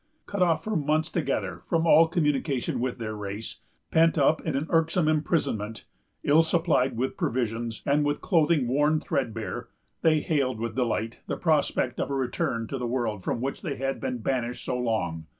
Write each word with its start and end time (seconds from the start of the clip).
Cut 0.25 0.41
off 0.41 0.63
for 0.63 0.75
months 0.75 1.11
together 1.11 1.61
from 1.69 1.85
all 1.85 2.07
communication 2.07 2.79
with 2.79 2.97
their 2.97 3.15
race; 3.15 3.57
pent 3.91 4.17
up 4.17 4.41
in 4.41 4.55
an 4.55 4.65
irksome 4.71 5.07
imprisonment; 5.07 5.85
ill 6.23 6.41
supplied 6.41 6.97
with 6.97 7.17
provisions, 7.17 7.83
and 7.85 8.03
with 8.03 8.19
clothing 8.19 8.67
worn 8.67 8.99
threadbare, 8.99 9.67
they 10.01 10.19
hailed 10.21 10.59
with 10.59 10.73
delight 10.75 11.19
the 11.27 11.37
prospect 11.37 11.99
of 11.99 12.09
a 12.09 12.15
return 12.15 12.65
to 12.65 12.79
the 12.79 12.87
world 12.87 13.23
from 13.23 13.41
which 13.41 13.61
they 13.61 13.75
had 13.75 13.99
been 14.01 14.17
banished 14.17 14.65
so 14.65 14.75
long. 14.75 15.27